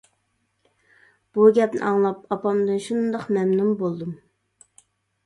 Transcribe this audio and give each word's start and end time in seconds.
بۇ 1.37 1.43
گەپنى 1.57 1.81
ئاڭلاپ 1.89 2.33
ئاپامدىن 2.37 2.81
شۇنداق 2.87 3.29
مەمنۇن 3.37 3.71
بولدۇم. 3.83 4.17